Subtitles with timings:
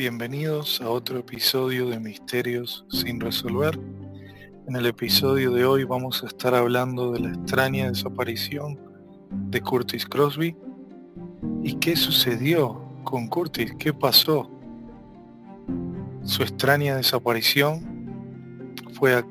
[0.00, 3.78] Bienvenidos a otro episodio de Misterios sin resolver.
[4.66, 8.80] En el episodio de hoy vamos a estar hablando de la extraña desaparición
[9.30, 10.56] de Curtis Crosby
[11.62, 14.50] y qué sucedió con Curtis, qué pasó.
[16.22, 19.26] Su extraña desaparición fue a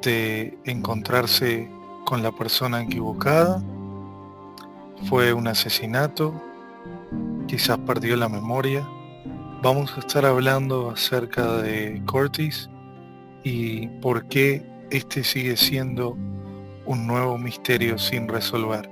[0.00, 1.68] de encontrarse
[2.04, 3.64] con la persona equivocada,
[5.08, 6.40] fue un asesinato,
[7.50, 8.88] quizás perdió la memoria.
[9.60, 12.70] Vamos a estar hablando acerca de Curtis
[13.42, 16.16] y por qué este sigue siendo
[16.86, 18.88] un nuevo misterio sin resolver.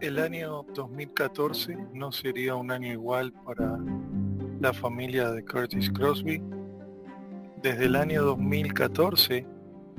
[0.00, 3.78] El año 2014 no sería un año igual para
[4.62, 6.40] la familia de Curtis Crosby.
[7.64, 9.44] Desde el año 2014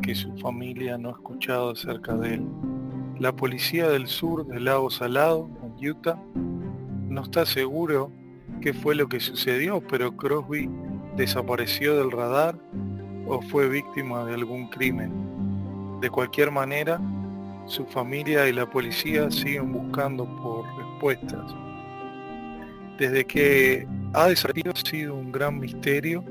[0.02, 2.47] que su familia no ha escuchado acerca de él.
[3.20, 6.17] La policía del sur del lago Salado, en Utah,
[7.09, 8.09] no está seguro
[8.61, 10.70] qué fue lo que sucedió, pero Crosby
[11.17, 12.58] desapareció del radar
[13.27, 16.00] o fue víctima de algún crimen.
[16.00, 17.02] De cualquier manera,
[17.66, 21.53] su familia y la policía siguen buscando por respuestas.
[22.98, 26.23] Desde que ha desaparecido ha sido un gran misterio,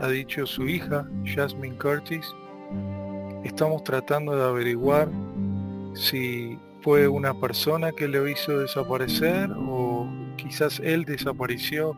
[0.00, 2.26] ha dicho su hija, Jasmine Curtis.
[3.44, 5.08] Estamos tratando de averiguar
[5.94, 11.96] si fue una persona que lo hizo desaparecer o quizás él desapareció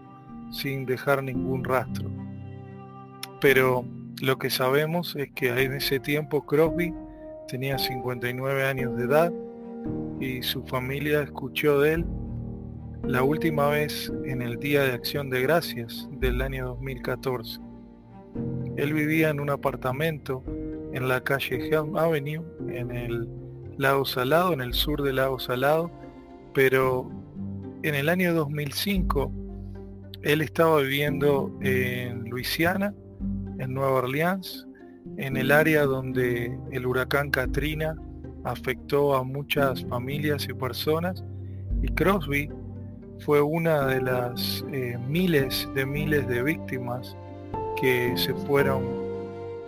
[0.50, 2.10] sin dejar ningún rastro.
[3.40, 3.84] Pero
[4.20, 6.92] lo que sabemos es que en ese tiempo Crosby
[7.46, 9.32] tenía 59 años de edad
[10.20, 12.06] y su familia escuchó de él
[13.06, 17.61] la última vez en el Día de Acción de Gracias del año 2014.
[18.77, 20.42] Él vivía en un apartamento
[20.92, 23.28] en la calle Helm Avenue, en el
[23.77, 25.90] Lago Salado, en el sur del Lago Salado,
[26.55, 27.11] pero
[27.83, 29.30] en el año 2005
[30.23, 32.95] él estaba viviendo en Luisiana,
[33.58, 34.67] en Nueva Orleans,
[35.18, 37.95] en el área donde el huracán Katrina
[38.45, 41.23] afectó a muchas familias y personas,
[41.83, 42.48] y Crosby
[43.20, 47.17] fue una de las eh, miles de miles de víctimas
[47.80, 48.83] que se fueron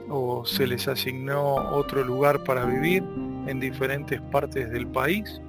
[0.09, 3.03] o se les asignó otro lugar para vivir
[3.47, 5.41] en diferentes partes del país.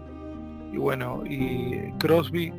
[0.73, 2.53] Y bueno, y Crosby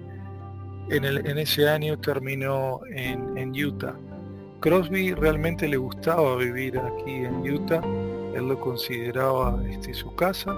[0.90, 3.94] en, el, en ese año terminó en, en Utah.
[4.60, 7.80] Crosby realmente le gustaba vivir aquí en Utah,
[8.34, 10.56] él lo consideraba este, su casa,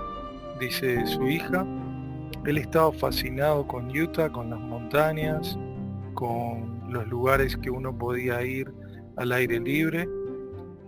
[0.59, 1.67] dice su hija,
[2.47, 5.59] él estaba fascinado con Utah, con las montañas,
[6.15, 8.73] con los lugares que uno podía ir
[9.17, 10.09] al aire libre.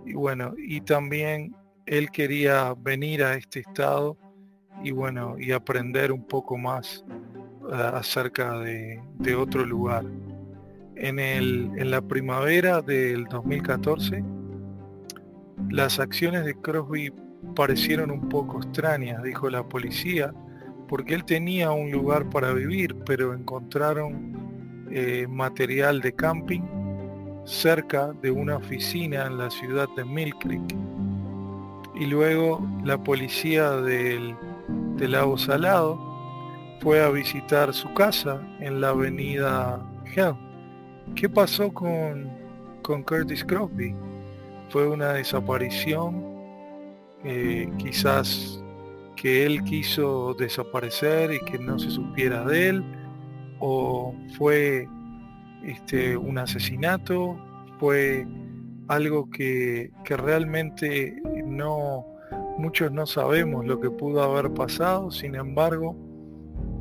[0.07, 1.55] Y bueno, y también
[1.87, 4.17] él quería venir a este estado
[4.83, 7.05] y bueno, y aprender un poco más
[7.71, 9.01] eh, acerca de,
[9.37, 10.05] otro lugar.
[10.97, 14.25] En, el, en la primavera del 2014,
[15.71, 17.13] las acciones de Crosby
[17.55, 20.33] parecieron un poco extrañas, dijo la policía,
[20.93, 26.61] porque él tenía un lugar para vivir, pero encontraron eh, material de camping
[27.47, 30.77] cerca de una oficina en la ciudad de Mill Creek.
[31.95, 34.37] Y luego la policía del,
[34.99, 35.99] lago Salado
[36.83, 39.81] fue a visitar su casa en la avenida
[40.15, 40.35] Hell.
[41.15, 42.31] ¿Qué pasó con,
[42.83, 43.97] con Curtis Crosby?
[44.69, 46.23] Fue una desaparición,
[47.25, 48.62] eh, quizás
[49.17, 52.85] que él quiso desaparecer y que no se supiera de él,
[53.61, 54.89] o fue
[55.65, 57.37] este, un asesinato,
[57.79, 58.27] fue
[58.89, 62.07] algo que, realmente no
[62.59, 65.97] muchos no sabemos lo que pudo haber pasado, sin embargo,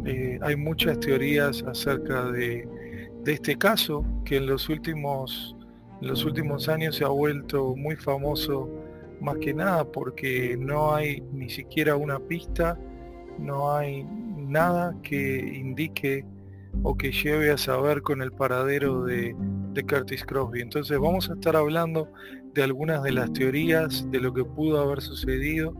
[0.06, 2.68] eh, hay muchas teorías acerca de,
[3.24, 5.56] de, este caso que en los últimos
[6.01, 8.68] en los últimos años se ha vuelto muy famoso
[9.21, 12.77] más que nada porque no hay ni siquiera una pista,
[13.39, 16.25] no hay nada que indique
[16.83, 19.35] o que lleve a saber con el paradero de,
[19.88, 20.62] Curtis Crosby.
[20.62, 22.12] Entonces vamos a estar hablando
[22.53, 25.73] de algunas de las teorías de lo que pudo haber sucedido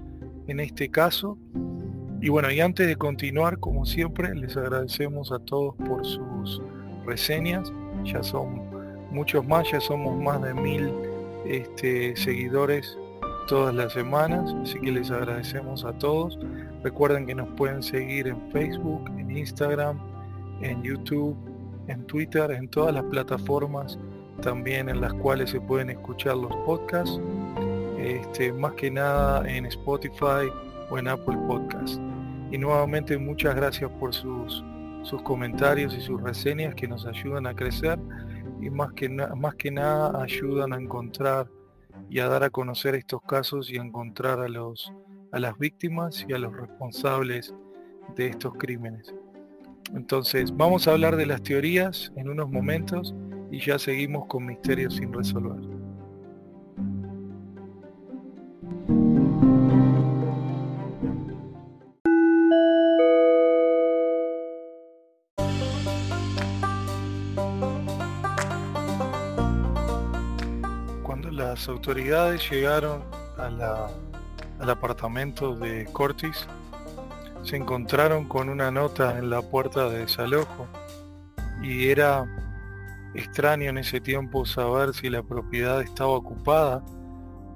[0.48, 1.38] en este caso.
[2.22, 6.62] Y bueno, y antes de continuar, como siempre, les agradecemos a todos por sus
[7.06, 7.74] reseñas.
[8.06, 8.62] Ya son
[9.12, 10.94] muchos más, ya somos más de mil
[11.46, 12.98] este, seguidores
[13.48, 16.38] todas las semanas, así que les agradecemos a todos.
[16.84, 20.00] Recuerden que nos pueden seguir en Facebook, en Instagram,
[20.62, 21.36] en YouTube,
[21.88, 23.98] en Twitter, en todas las plataformas
[24.42, 27.20] también en las cuales se pueden escuchar los podcasts,
[27.98, 30.50] este, más que nada en Spotify
[30.90, 32.00] o en Apple Podcasts.
[32.52, 34.64] Y nuevamente muchas gracias por sus,
[35.04, 37.98] sus comentarios y sus reseñas que nos ayudan a crecer
[38.60, 41.48] y más que, más que nada ayudan a encontrar
[42.12, 44.92] y a dar a conocer estos casos y a encontrar a, los,
[45.32, 47.56] a las víctimas y a los responsables
[48.18, 49.16] de estos crímenes.
[49.96, 53.16] Entonces, vamos a hablar de las teorías en unos momentos
[53.50, 55.62] y ya seguimos con misterios sin resolver.
[71.32, 73.04] Las autoridades llegaron
[73.38, 76.48] al apartamento de Cortis,
[77.44, 80.68] se encontraron con una nota en la puerta de desalojo
[81.64, 82.26] y era
[83.14, 86.84] extraño en ese tiempo saber si la propiedad estaba ocupada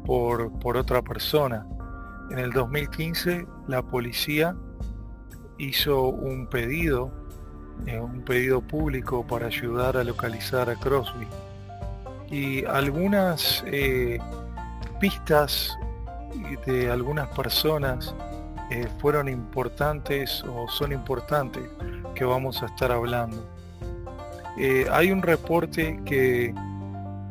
[0.06, 1.68] por, otra persona.
[2.32, 4.56] En el 2015 la policía
[5.58, 7.12] hizo un pedido,
[7.86, 11.28] eh, un pedido público para ayudar a localizar a Crosby.
[12.30, 14.20] Y algunas eh,
[15.00, 15.78] pistas
[16.66, 18.16] de algunas personas
[18.72, 21.64] eh, fueron importantes o son importantes
[22.14, 23.48] que vamos a estar hablando.
[24.58, 26.54] Eh, hay un reporte que,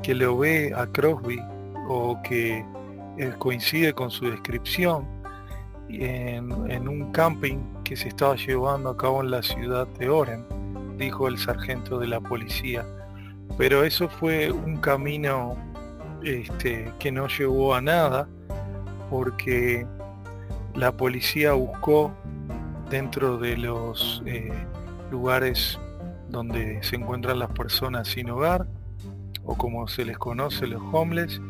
[0.02, 1.40] que lo ve a Crosby
[1.88, 2.64] o que
[3.38, 5.06] coincide con su descripción
[5.88, 10.44] en, en, un camping que se estaba llevando a cabo en la ciudad de Oren,
[10.98, 12.84] dijo el sargento de la policía.
[13.56, 15.56] Pero eso fue un camino
[16.22, 18.28] este, que no llevó a nada
[19.10, 19.86] porque
[20.74, 22.12] la policía buscó
[22.90, 24.52] dentro de los eh,
[25.10, 25.78] lugares
[26.28, 28.66] donde se encuentran las personas sin hogar
[29.44, 31.40] o como se les conoce los homeless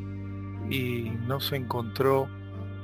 [0.68, 2.28] y no se encontró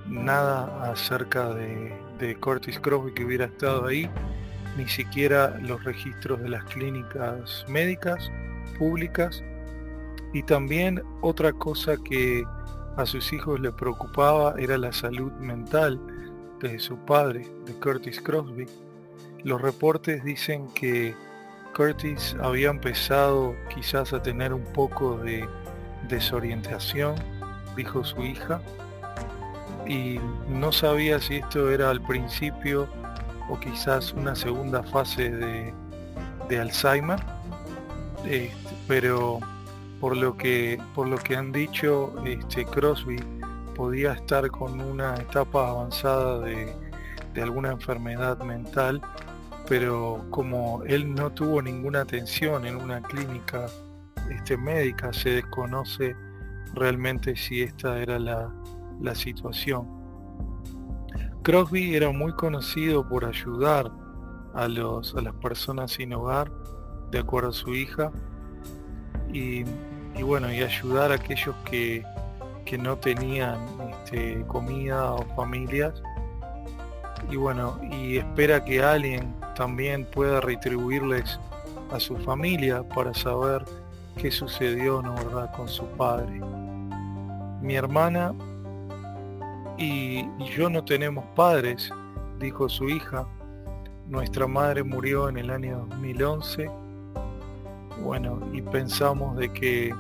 [0.07, 4.09] nada acerca de, de Curtis Crosby que hubiera estado ahí
[4.77, 8.31] ni siquiera los registros de las clínicas médicas
[8.71, 9.43] públicas.
[10.33, 12.45] Y también otra cosa que
[12.97, 16.01] a sus hijos le preocupaba era la salud mental
[16.61, 18.67] de su padre, de Curtis Crosby,
[19.45, 21.15] los reportes dicen que
[21.75, 25.49] Curtis había empezado quizás a tener un poco de
[26.09, 27.15] desorientación,
[27.75, 28.61] dijo su hija,
[29.87, 32.87] y no sabía si esto era al principio
[33.49, 35.75] o quizás una segunda fase de,
[36.61, 37.19] Alzheimer,
[38.25, 38.53] este,
[38.87, 39.41] pero
[40.01, 43.19] por lo que por lo que han dicho este Crosby
[43.75, 46.75] podía estar con una etapa avanzada de,
[47.41, 49.01] alguna enfermedad mental,
[49.67, 53.65] pero como él no tuvo ninguna atención en una clínica
[54.29, 56.15] este, médica, se desconoce
[56.75, 58.53] realmente si esta era la,
[59.01, 59.89] la situación.
[61.43, 63.91] Crosby era muy conocido por ayudar
[64.55, 66.53] a, los, a las personas sin hogar,
[67.11, 68.11] de acuerdo a su hija,
[69.33, 69.65] y,
[70.17, 72.05] y bueno, y ayudar a aquellos que,
[72.65, 73.59] que no tenían
[73.91, 76.03] este, comida o familias.
[77.31, 81.39] Y bueno y espera que alguien también pueda retribuirles
[81.93, 83.65] a su familia para saber
[84.17, 86.41] qué sucedió no verdad con su padre.
[87.61, 88.33] Mi hermana
[89.77, 91.93] y, y yo no tenemos padres
[92.39, 93.27] dijo su hija.
[94.09, 96.71] Nuestra madre murió en el año 2011
[97.99, 99.95] bueno y pensamos de que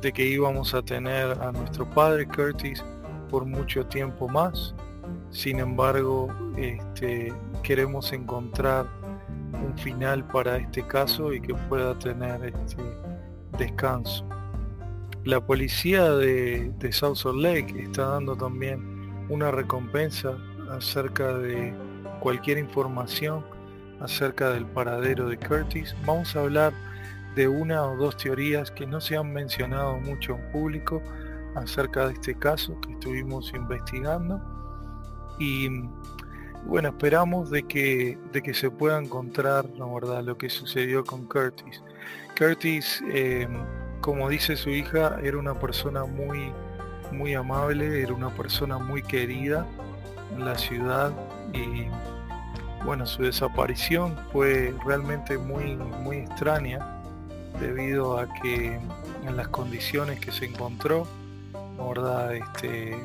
[0.00, 2.84] de que íbamos a tener a nuestro padre Curtis
[3.30, 4.74] por mucho tiempo más.
[5.30, 7.32] Sin embargo, este,
[7.62, 8.86] queremos encontrar
[9.52, 12.82] un final para este caso y que pueda tener este
[13.58, 14.24] descanso.
[15.24, 20.38] La policía de, de South Lake está dando también una recompensa
[20.70, 21.74] acerca de
[22.20, 23.44] cualquier información
[24.00, 25.94] acerca del paradero de Curtis.
[26.06, 26.72] Vamos a hablar
[27.38, 31.00] de una o dos teorías que no se han mencionado mucho en público
[31.54, 34.40] acerca de este caso que estuvimos investigando.
[35.38, 35.68] Y
[36.66, 41.26] bueno esperamos de que de que se pueda encontrar la verdad lo que sucedió con
[41.26, 41.80] Curtis.
[42.36, 43.62] Curtis em,
[44.00, 46.52] como dice su hija era una persona muy
[47.12, 49.64] muy amable era una persona muy querida
[50.34, 51.12] en la ciudad
[51.52, 51.86] y
[52.84, 56.97] bueno su desaparición fue realmente muy muy extraña
[57.60, 58.78] debido a que
[59.26, 61.06] en las condiciones que se encontró.
[62.32, 62.96] Este,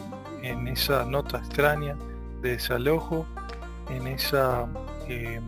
[0.41, 1.95] en esa nota extraña
[2.41, 3.25] de desalojo,
[3.89, 4.67] en esa
[5.07, 5.39] eh,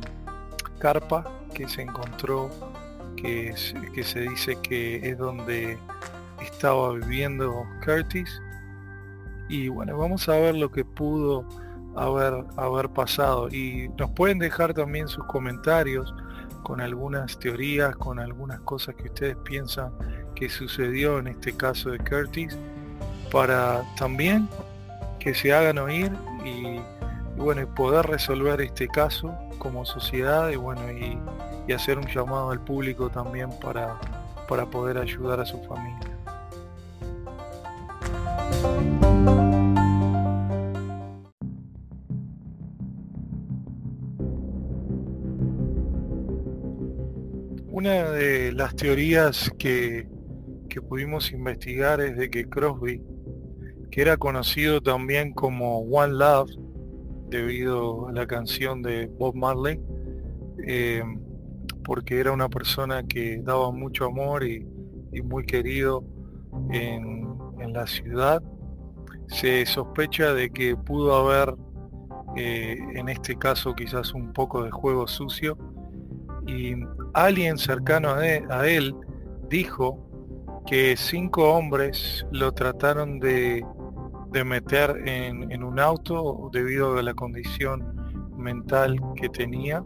[0.77, 2.49] carpa que se encontró,
[3.17, 3.53] que,
[3.93, 5.77] que se dice que es donde
[6.39, 8.41] estaba viviendo Curtis.
[9.49, 11.47] Y bueno, vamos a ver lo que pudo
[11.95, 13.49] haber, haber pasado.
[13.49, 16.13] Y nos pueden dejar también sus comentarios
[16.65, 19.91] con algunas teorías, con algunas cosas que ustedes piensan
[20.33, 22.57] que sucedió en este caso de Curtis,
[23.31, 24.49] para también
[25.19, 26.11] que se hagan oír
[26.43, 26.79] y,
[27.37, 31.19] bueno, poder resolver este caso como sociedad y bueno, y,
[31.71, 33.99] hacer un llamado al público también para,
[34.47, 36.14] para poder ayudar a su familia.
[48.55, 50.07] Las teorías que,
[50.69, 53.01] que pudimos investigar es de que Crosby,
[53.91, 56.51] que era conocido también como One Love,
[57.27, 59.77] debido a la canción de Bob Marley,
[60.65, 61.03] eh,
[61.83, 64.65] porque era una persona que daba mucho amor y,
[65.21, 66.03] muy querido
[66.71, 67.25] en,
[67.73, 68.41] la ciudad.
[69.27, 71.55] Se sospecha de que pudo haber,
[72.37, 75.57] eh, en este caso quizás un poco de juego sucio,
[76.47, 76.75] y
[77.13, 78.95] alguien cercano a él,
[79.49, 79.99] dijo
[80.65, 83.65] que cinco hombres lo trataron de,
[84.45, 87.95] meter en, en, un auto debido a la condición
[88.35, 89.81] mental que tenía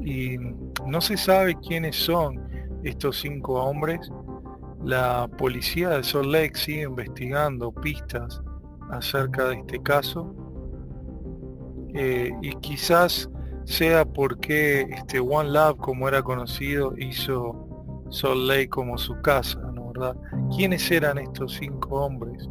[0.00, 0.38] y
[0.86, 2.40] no se sabe quiénes son
[2.84, 4.10] estos cinco hombres.
[4.84, 8.40] La policía de Salt Lake sigue investigando pistas
[8.90, 10.34] acerca de este caso
[11.94, 13.28] eh, y quizás
[13.70, 19.92] sea porque este One Love, como era conocido, hizo Salt Lake como su casa, ¿no
[19.92, 20.16] verdad?
[20.54, 22.48] ¿Quiénes eran estos cinco hombres?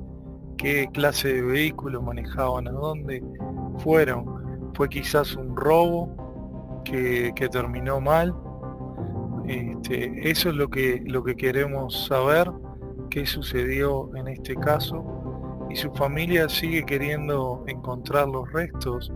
[0.57, 2.67] ¿Qué clase de vehículo manejaban?
[2.67, 3.23] ¿A dónde
[3.77, 4.71] fueron?
[4.73, 6.29] ¿Fue quizás un robo?
[6.83, 8.35] que, terminó mal.
[9.45, 12.51] Este, eso es lo que, lo que queremos saber,
[13.09, 15.03] qué sucedió en este caso.
[15.69, 19.11] Y su familia sigue queriendo encontrar los restos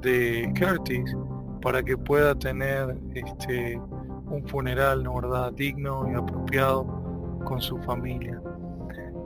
[0.00, 1.16] de Curtis
[1.60, 3.80] para que pueda tener este,
[4.30, 5.52] un funeral ¿no, verdad?
[5.52, 6.86] digno y apropiado
[7.44, 8.40] con su familia.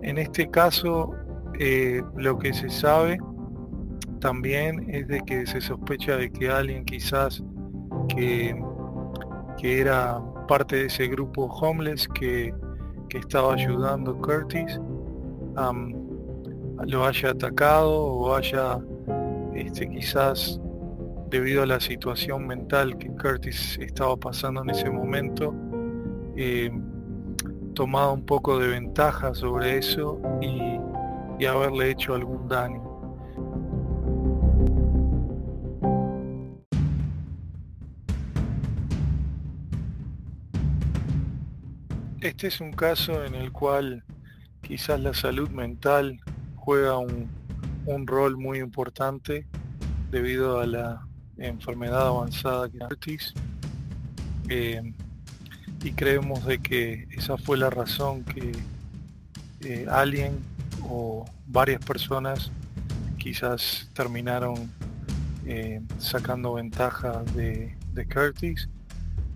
[0.03, 1.15] En este caso,
[1.59, 3.19] eh, lo que se sabe
[4.21, 7.43] también es de que se sospecha de que alguien quizás
[8.09, 8.57] que,
[9.63, 12.55] era parte de ese grupo homeless que,
[13.11, 14.81] estaba ayudando Curtis
[16.87, 18.79] lo haya atacado o haya
[19.55, 20.62] este, quizás
[21.33, 25.55] debido a la situación mental que Curtis estaba pasando en ese momento
[26.37, 26.71] eh,
[27.75, 32.93] tomado un poco de ventaja sobre eso y haberle hecho algún daño.
[42.21, 44.05] Este es un caso en el cual
[44.61, 46.21] quizás la salud mental
[46.55, 47.29] juega un,
[48.07, 49.45] rol muy importante
[50.13, 51.07] debido a la
[51.49, 53.35] enfermedad avanzada que Curtis
[54.49, 54.93] eh,
[55.83, 58.53] y creemos de que esa fue la razón que
[59.63, 60.39] eh, alguien
[60.83, 62.51] o varias personas
[63.19, 64.71] quizás terminaron
[65.47, 68.69] eh, sacando ventaja de, de, Curtis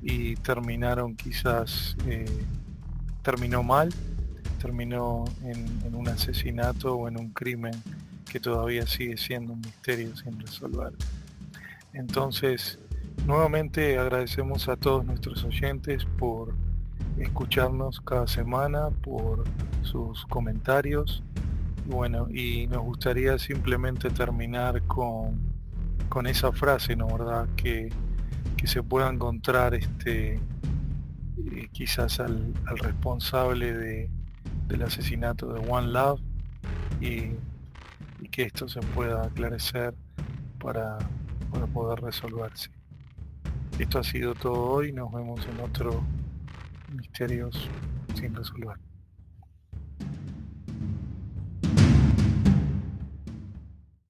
[0.03, 1.97] y terminaron quizás
[3.23, 3.93] terminó mal,
[4.61, 7.73] terminó en, un asesinato o en un crimen
[8.31, 10.93] que todavía sigue siendo un misterio sin resolver.
[11.97, 12.79] Entonces,
[13.27, 16.55] nuevamente agradecemos a todos nuestros oyentes por
[17.19, 19.45] escucharnos cada semana, por
[19.81, 21.23] sus comentarios.
[21.87, 25.41] Bueno, y nos gustaría simplemente terminar con,
[26.11, 27.07] con esa frase, ¿no?
[27.07, 27.49] ¿Verdad?
[27.57, 27.89] Que,
[28.59, 34.09] que se pueda encontrar este eh, quizás al, responsable
[34.69, 36.21] del asesinato de One Love
[37.01, 37.33] y,
[38.31, 39.95] que esto se pueda aclarecer
[40.59, 40.99] para,
[41.57, 42.69] para poder resolverse.
[43.79, 46.03] Esto ha sido todo hoy, nos vemos en otro
[46.95, 47.69] Misterios
[48.15, 48.77] sin resolver.